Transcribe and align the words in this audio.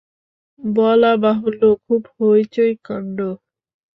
বলাবাহুল্য 0.59 1.61
খুব 1.85 2.01
হৈ 2.15 2.41
চৈ 2.53 2.71
কাণ্ড। 2.83 3.17